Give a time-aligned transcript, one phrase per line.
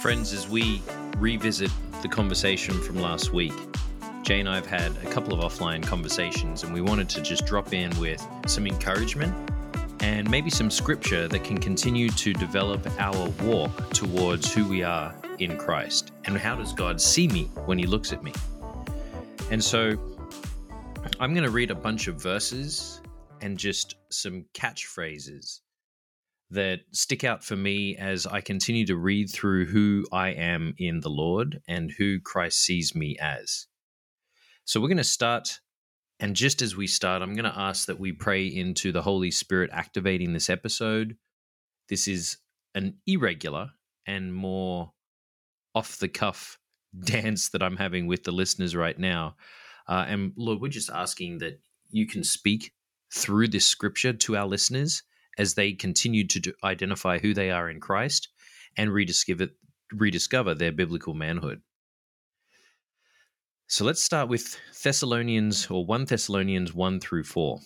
[0.00, 0.82] Friends, as we
[1.16, 1.70] revisit
[2.02, 3.54] the conversation from last week,
[4.22, 7.46] Jay and I have had a couple of offline conversations, and we wanted to just
[7.46, 9.34] drop in with some encouragement
[10.00, 15.14] and maybe some scripture that can continue to develop our walk towards who we are
[15.38, 16.12] in Christ.
[16.26, 18.34] And how does God see me when He looks at me?
[19.50, 19.96] And so
[21.18, 23.00] I'm going to read a bunch of verses
[23.40, 25.60] and just some catchphrases
[26.50, 31.00] that stick out for me as I continue to read through who I am in
[31.00, 33.66] the Lord and who Christ sees me as.
[34.64, 35.60] So we're going to start.
[36.18, 39.30] And just as we start, I'm going to ask that we pray into the Holy
[39.30, 41.16] Spirit activating this episode.
[41.88, 42.38] This is
[42.74, 43.70] an irregular
[44.06, 44.92] and more
[45.74, 46.58] off the cuff
[47.04, 49.36] dance that I'm having with the listeners right now.
[49.88, 52.72] Uh, and Lord, we're just asking that you can speak
[53.12, 55.02] through this scripture to our listeners
[55.38, 58.28] as they continue to identify who they are in Christ
[58.76, 59.48] and rediscover,
[59.92, 61.60] rediscover their biblical manhood.
[63.68, 67.58] So let's start with Thessalonians or 1 Thessalonians 1 through 4.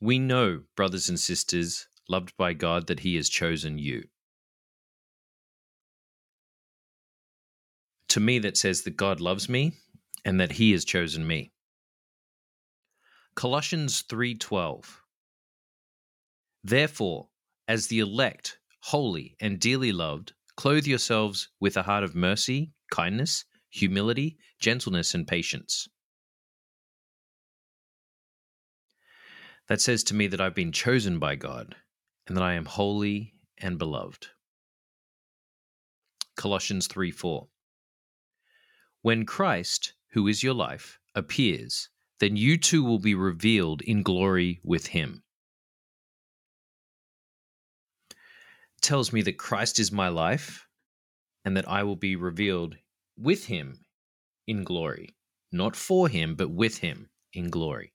[0.00, 4.04] We know, brothers and sisters, loved by God, that He has chosen you.
[8.08, 9.72] To me, that says that God loves me
[10.24, 11.52] and that He has chosen me.
[13.34, 15.00] Colossians 3:12
[16.62, 17.30] Therefore,
[17.66, 23.44] as the elect, holy and dearly loved, clothe yourselves with a heart of mercy, kindness,
[23.70, 25.88] humility, gentleness and patience.
[29.66, 31.74] That says to me that I've been chosen by God
[32.26, 34.28] and that I am holy and beloved.
[36.36, 37.48] Colossians 3 4.
[39.02, 41.88] When Christ, who is your life, appears,
[42.20, 45.24] then you too will be revealed in glory with him.
[48.84, 50.68] tells me that Christ is my life
[51.44, 52.76] and that I will be revealed
[53.16, 53.80] with him
[54.46, 55.16] in glory,
[55.50, 57.94] not for him, but with him in glory.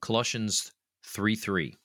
[0.00, 0.72] Colossians
[1.04, 1.76] 3 3.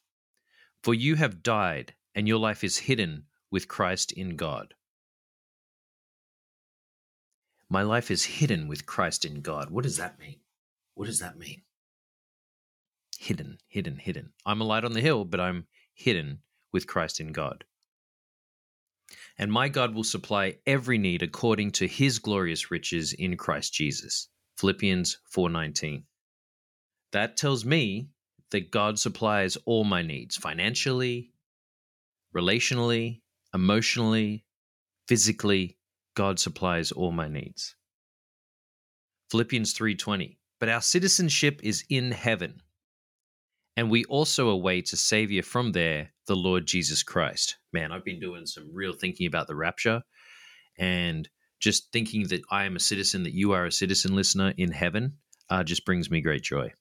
[0.84, 4.74] For you have died, and your life is hidden with Christ in God.
[7.70, 9.70] My life is hidden with Christ in God.
[9.70, 10.40] What does that mean?
[10.94, 11.64] What does that mean?
[13.18, 14.34] Hidden, hidden, hidden.
[14.46, 16.40] I'm a light on the hill, but I'm hidden
[16.72, 17.64] with Christ in God.
[19.38, 24.30] And my God will supply every need according to his glorious riches in Christ Jesus.
[24.58, 26.06] Philippians 4:19.
[27.12, 28.10] That tells me
[28.52, 31.34] that God supplies all my needs financially,
[32.34, 33.22] relationally,
[33.54, 34.46] emotionally,
[35.08, 35.78] physically.
[36.16, 37.76] God supplies all my needs.
[39.30, 42.62] Philippians 3:20 but our citizenship is in heaven.
[43.76, 47.58] And we also await a Savior from there, the Lord Jesus Christ.
[47.74, 50.04] Man, I've been doing some real thinking about the rapture
[50.78, 51.28] and
[51.60, 55.18] just thinking that I am a citizen, that you are a citizen listener in heaven,
[55.50, 56.72] uh, just brings me great joy.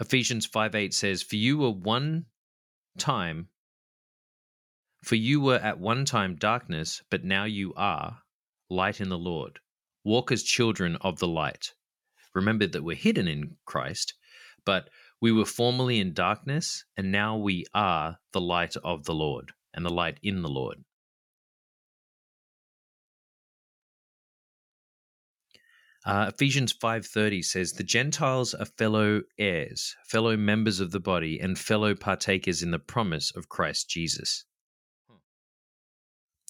[0.00, 2.24] Ephesians 5 8 says, For you were one
[2.96, 3.48] time,
[5.04, 8.22] for you were at one time darkness, but now you are
[8.70, 9.60] light in the Lord.
[10.04, 11.74] Walk as children of the light.
[12.34, 14.14] Remember that we're hidden in Christ,
[14.64, 14.88] but
[15.20, 19.84] we were formerly in darkness, and now we are the light of the Lord and
[19.84, 20.84] the light in the Lord.
[26.06, 31.58] Uh, Ephesians 5:30 says the Gentiles are fellow heirs, fellow members of the body and
[31.58, 34.46] fellow partakers in the promise of Christ Jesus.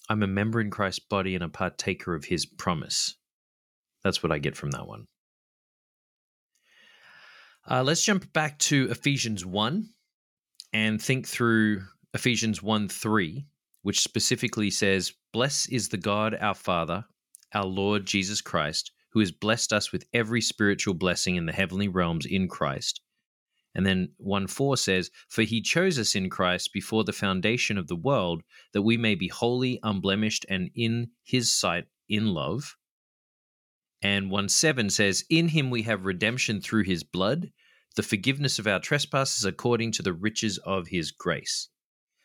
[0.07, 3.17] I'm a member in Christ's body and a partaker of his promise.
[4.03, 5.07] That's what I get from that one.
[7.69, 9.87] Uh, let's jump back to Ephesians 1
[10.73, 13.45] and think through Ephesians 1 3,
[13.83, 17.05] which specifically says, Bless is the God our Father,
[17.53, 21.87] our Lord Jesus Christ, who has blessed us with every spiritual blessing in the heavenly
[21.87, 23.01] realms in Christ.
[23.73, 27.87] And then 1 4 says, For he chose us in Christ before the foundation of
[27.87, 28.41] the world,
[28.73, 32.75] that we may be holy, unblemished, and in his sight in love.
[34.01, 37.51] And 1 7 says, In him we have redemption through his blood,
[37.95, 41.69] the forgiveness of our trespasses according to the riches of his grace.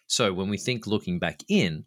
[0.06, 1.84] So when we think looking back in,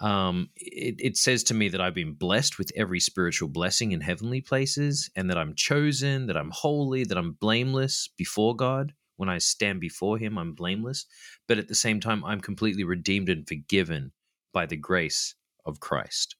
[0.00, 4.00] um, it, it says to me that I've been blessed with every spiritual blessing in
[4.00, 8.94] heavenly places, and that I'm chosen, that I'm holy, that I'm blameless before God.
[9.16, 11.04] When I stand before Him, I'm blameless.
[11.46, 14.12] But at the same time, I'm completely redeemed and forgiven
[14.54, 15.34] by the grace
[15.66, 16.36] of Christ.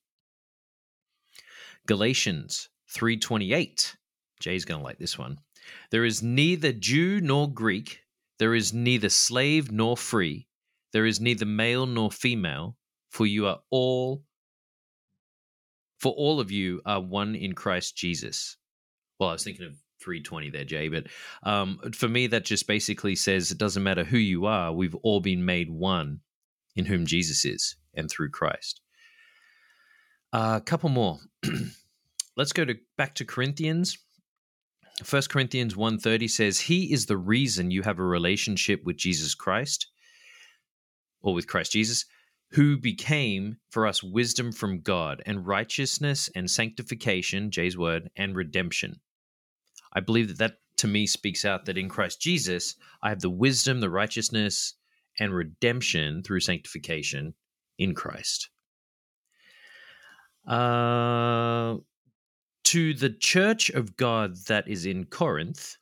[1.91, 3.97] Galatians 3:28.
[4.39, 5.41] Jay's going to like this one.
[5.91, 8.05] There is neither Jew nor Greek,
[8.39, 10.47] there is neither slave nor free,
[10.93, 12.77] there is neither male nor female,
[13.09, 14.23] for you are all
[15.99, 18.57] for all of you are one in Christ Jesus.
[19.19, 21.09] Well, I was thinking of 320 there, Jay, but
[21.43, 25.19] um, for me, that just basically says it doesn't matter who you are, we've all
[25.19, 26.21] been made one
[26.77, 28.81] in whom Jesus is and through Christ.
[30.33, 31.19] A uh, couple more.
[32.37, 33.99] Let's go to back to Corinthians.
[35.09, 39.87] 1 Corinthians 1:30 says he is the reason you have a relationship with Jesus Christ
[41.23, 42.05] or with Christ Jesus
[42.53, 49.01] who became for us wisdom from God and righteousness and sanctification, Jay's word, and redemption.
[49.93, 53.31] I believe that that to me speaks out that in Christ Jesus, I have the
[53.31, 54.75] wisdom, the righteousness,
[55.19, 57.35] and redemption through sanctification
[57.79, 58.49] in Christ.
[60.47, 61.77] Uh,
[62.71, 65.77] to the church of God that is in Corinth,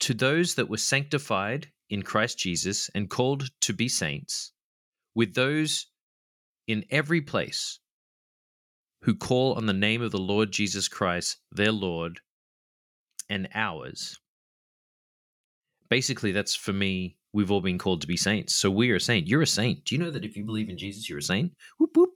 [0.00, 4.52] to those that were sanctified in Christ Jesus and called to be saints,
[5.14, 5.86] with those
[6.68, 7.78] in every place
[9.00, 12.20] who call on the name of the Lord Jesus Christ, their Lord
[13.30, 14.18] and ours.
[15.88, 18.54] Basically, that's for me, we've all been called to be saints.
[18.54, 19.26] So we are a saint.
[19.26, 19.86] You're a saint.
[19.86, 21.52] Do you know that if you believe in Jesus, you're a saint?
[21.78, 22.10] Whoop, whoop.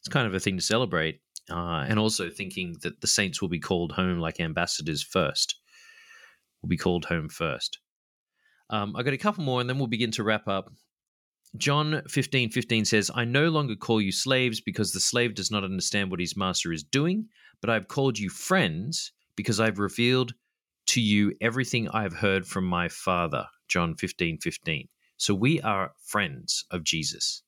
[0.00, 1.20] It's kind of a thing to celebrate.
[1.50, 5.56] Uh, and also thinking that the saints will be called home like ambassadors first,
[6.62, 7.78] will be called home first.
[8.70, 10.70] Um, I got a couple more and then we'll begin to wrap up.
[11.56, 15.64] John 15 15 says, I no longer call you slaves because the slave does not
[15.64, 17.28] understand what his master is doing,
[17.60, 20.32] but I've called you friends because I've revealed
[20.86, 23.46] to you everything I have heard from my Father.
[23.68, 24.88] John 15 15.
[25.16, 27.42] So we are friends of Jesus.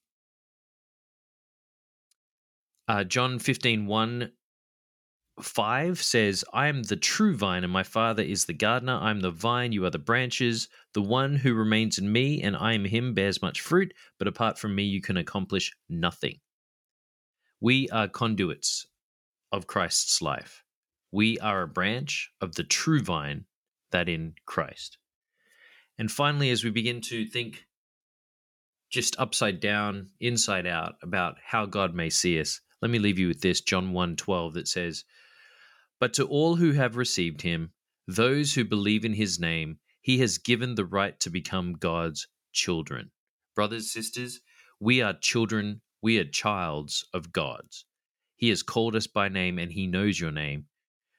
[2.89, 4.33] Uh, John 15 1
[5.43, 8.99] 5 says, I am the true vine, and my Father is the gardener.
[9.01, 10.69] I am the vine, you are the branches.
[10.95, 14.59] The one who remains in me, and I am him, bears much fruit, but apart
[14.59, 16.39] from me, you can accomplish nothing.
[17.61, 18.87] We are conduits
[19.53, 20.63] of Christ's life.
[21.13, 23.45] We are a branch of the true vine
[23.91, 24.97] that in Christ.
[25.99, 27.67] And finally, as we begin to think
[28.91, 33.29] just upside down, inside out about how God may see us, let me leave you
[33.29, 35.05] with this John 1 12 that says,
[35.99, 37.73] but to all who have received him,
[38.07, 43.11] those who believe in his name, he has given the right to become God's children.
[43.55, 44.41] Brothers, sisters,
[44.79, 47.87] we are children, we are childs of God's.
[48.37, 50.67] He has called us by name and he knows your name.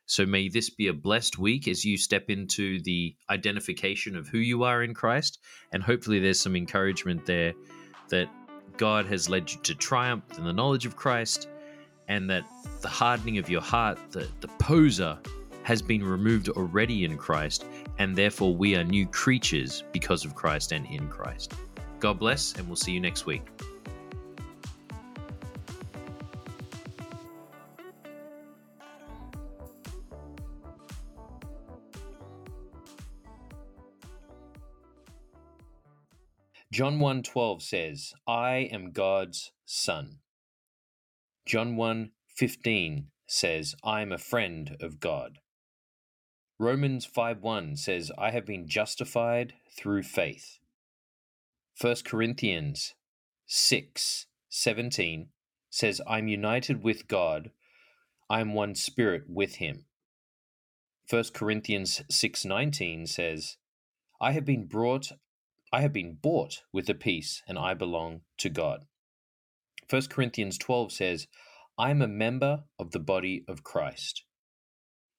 [0.06, 4.38] So may this be a blessed week as you step into the identification of who
[4.38, 5.40] you are in Christ.
[5.74, 7.54] And hopefully, there's some encouragement there
[8.10, 8.30] that
[8.76, 11.48] God has led you to triumph in the knowledge of Christ
[12.08, 12.44] and that
[12.82, 15.18] the hardening of your heart, the, the poser,
[15.64, 17.66] has been removed already in Christ,
[18.00, 21.54] and therefore we are new creatures because of Christ and in Christ.
[22.00, 23.42] God bless, and we'll see you next week.
[36.72, 40.20] John 1:12 says, "I am God's son."
[41.46, 45.40] John 1 15 says, I am a friend of God.
[46.60, 50.60] Romans 5 1 says, I have been justified through faith.
[51.80, 52.96] 1 Corinthians
[53.46, 55.30] 6 17
[55.70, 57.52] says, I'm united with God.
[58.30, 59.86] I am one spirit with him.
[61.10, 63.58] 1 Corinthians 6:19 says,
[64.20, 65.12] I have been brought
[65.72, 68.86] I have been bought with a peace and I belong to God.
[69.90, 71.28] 1 Corinthians 12 says,
[71.78, 74.24] I'm a member of the body of Christ.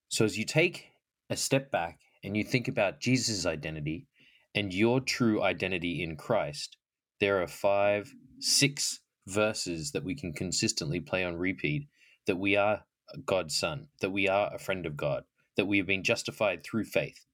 [0.08, 0.90] So as you take
[1.30, 4.06] a step back and you think about Jesus' identity
[4.54, 6.76] and your true identity in Christ,
[7.20, 11.88] there are five, six verses that we can consistently play on repeat
[12.26, 12.84] that we are
[13.24, 15.24] God's son, that we are a friend of God,
[15.56, 17.26] that we have been justified through faith,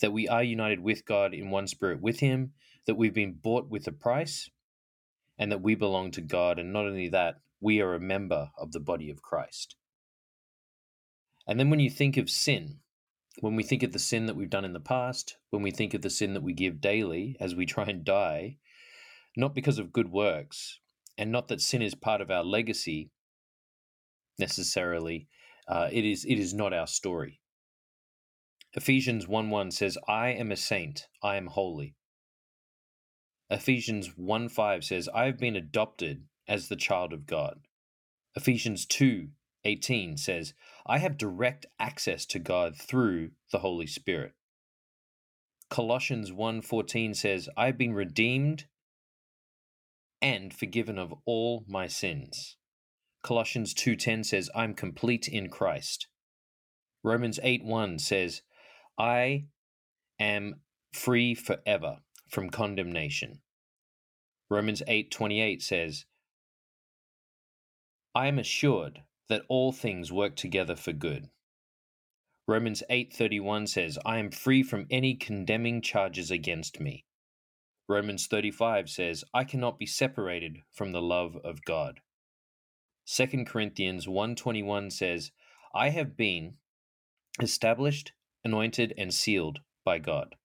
[0.00, 2.52] that we are united with God in one spirit with Him,
[2.86, 4.50] that we've been bought with a price,
[5.38, 6.58] and that we belong to God.
[6.58, 9.76] And not only that, we are a member of the body of Christ.
[11.46, 12.80] And then when you think of sin,
[13.40, 15.94] when we think of the sin that we've done in the past, when we think
[15.94, 18.58] of the sin that we give daily as we try and die,
[19.36, 20.80] not because of good works,
[21.16, 23.10] and not that sin is part of our legacy
[24.38, 25.28] necessarily,
[25.68, 27.40] uh, it is it is not our story.
[28.74, 31.96] Ephesians 1 1 says, I am a saint, I am holy.
[33.50, 37.60] Ephesians 1 5 says, I have been adopted as the child of God.
[38.36, 39.28] Ephesians 2
[39.64, 40.54] 18 says,
[40.86, 44.34] I have direct access to God through the Holy Spirit.
[45.68, 48.66] Colossians 1:14 says, I've been redeemed
[50.22, 52.56] and forgiven of all my sins.
[53.22, 56.08] Colossians 2:10 says, "I'm complete in Christ."
[57.02, 58.42] Romans 8:1 says,
[59.00, 59.46] "I
[60.18, 60.60] am
[60.92, 63.40] free forever from condemnation."
[64.50, 66.04] Romans 8:28 says,
[68.14, 71.30] "I am assured that all things work together for good."
[72.46, 77.06] Romans 8:31 says, "I am free from any condemning charges against me."
[77.88, 82.02] Romans 35 says, "I cannot be separated from the love of God."
[83.06, 85.32] 2 Corinthians 1:21 says,
[85.72, 86.58] "I have been
[87.40, 88.12] established,
[88.44, 90.36] anointed and sealed by God."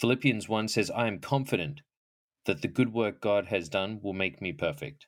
[0.00, 1.82] Philippians 1 says, "I am confident
[2.44, 5.06] that the good work God has done will make me perfect."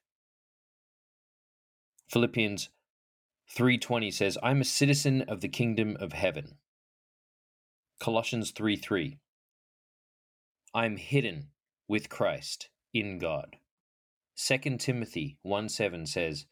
[2.09, 2.71] Philippians
[3.49, 6.59] 3:20 says, "I'm a citizen of the kingdom of heaven."
[7.99, 9.19] Colossians 3:3
[10.75, 11.53] I'm hidden
[11.89, 13.59] with Christ in God.
[14.35, 16.47] 2 Timothy 1:7 says,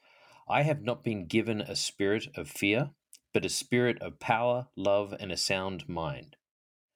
[0.49, 2.95] "I have not been given a spirit of fear,
[3.35, 6.37] but a spirit of power, love and a sound mind."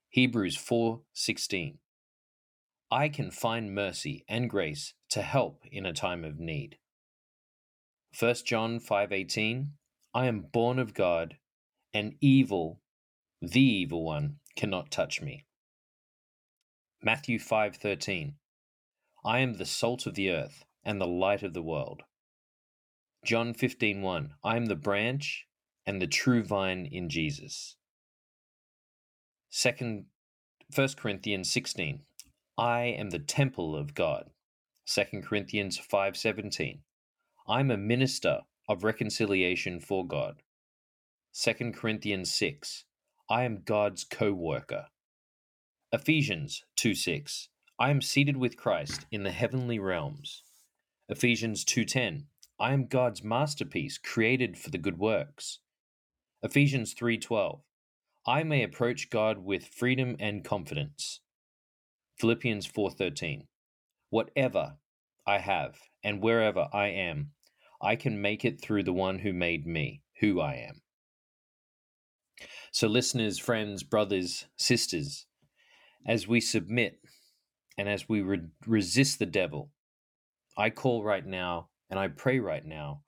[0.08, 1.80] Hebrews 4:16
[2.90, 6.78] I can find mercy and grace to help in a time of need.
[8.18, 9.76] 1 John 5:18
[10.14, 11.38] I am born of God,
[11.92, 12.80] and evil,
[13.42, 15.44] the evil one, cannot touch me.
[17.02, 18.38] Matthew 5:13
[19.24, 22.04] I am the salt of the earth and the light of the world.
[23.24, 25.47] John 15:1 I am the branch
[25.88, 27.76] and the true vine in Jesus.
[29.48, 30.04] Second
[30.76, 32.02] 1 Corinthians 16
[32.58, 34.28] I am the temple of God.
[34.84, 36.80] 2 Corinthians 5:17
[37.48, 40.42] I'm a minister of reconciliation for God.
[41.32, 42.84] 2 Corinthians 6
[43.30, 44.88] I am God's co-worker.
[45.90, 50.42] Ephesians 2 6 I am seated with Christ in the heavenly realms.
[51.08, 52.26] Ephesians 2:10
[52.60, 55.60] I am God's masterpiece created for the good works.
[56.40, 57.62] Ephesians 3:12
[58.24, 61.20] I may approach God with freedom and confidence.
[62.20, 63.48] Philippians 4:13
[64.10, 64.78] Whatever
[65.26, 67.32] I have and wherever I am
[67.82, 70.82] I can make it through the one who made me, who I am.
[72.70, 75.26] So, listeners, friends, brothers, sisters,
[76.06, 77.00] as we submit
[77.76, 79.72] and as we re- resist the devil,
[80.56, 83.02] I call right now and I pray right now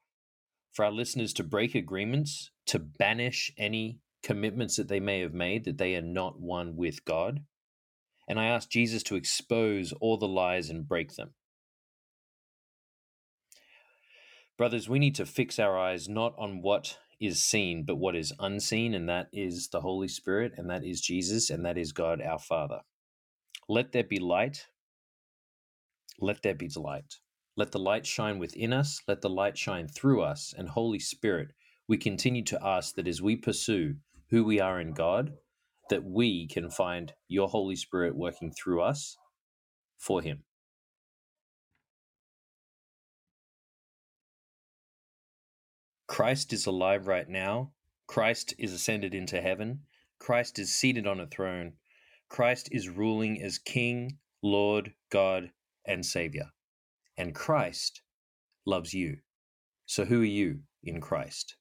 [0.73, 5.65] for our listeners to break agreements, to banish any commitments that they may have made
[5.65, 7.41] that they are not one with God.
[8.29, 11.35] And I ask Jesus to expose all the lies and break them.
[14.57, 18.33] Brothers, we need to fix our eyes not on what is seen, but what is
[18.39, 22.23] unseen, and that is the Holy Spirit, and that is Jesus, and that is God
[22.23, 22.83] our Father.
[23.69, 24.67] Let there be light.
[26.21, 27.17] Let there be light.
[27.57, 29.01] Let the light shine within us.
[29.09, 30.55] Let the light shine through us.
[30.57, 31.49] And Holy Spirit,
[31.91, 33.97] we continue to ask that as we pursue
[34.29, 35.33] who we are in God,
[35.89, 39.17] that we can find your Holy Spirit working through us
[39.99, 40.45] for Him.
[46.07, 47.73] Christ is alive right now.
[48.07, 49.81] Christ is ascended into heaven.
[50.21, 51.73] Christ is seated on a throne.
[52.29, 55.51] Christ is ruling as King, Lord, God,
[55.85, 56.53] and Savior.
[57.19, 58.03] And Christ
[58.65, 59.17] loves you.
[59.87, 61.57] So who are you in Christ?